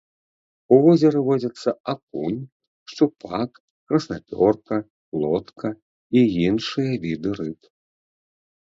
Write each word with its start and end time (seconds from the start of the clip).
У 0.75 0.77
возеры 0.85 1.19
водзяцца 1.27 1.69
акунь, 1.93 2.39
шчупак, 2.93 3.51
краснапёрка, 3.93 4.75
плотка 5.13 5.69
і 5.77 6.19
іншыя 6.45 6.93
віды 7.07 7.29
рыб. 7.45 7.59